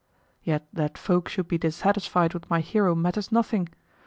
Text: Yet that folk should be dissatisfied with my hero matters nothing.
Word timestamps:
Yet 0.43 0.65
that 0.73 0.97
folk 0.97 1.29
should 1.29 1.47
be 1.47 1.59
dissatisfied 1.59 2.33
with 2.33 2.49
my 2.49 2.59
hero 2.61 2.95
matters 2.95 3.31
nothing. 3.31 3.69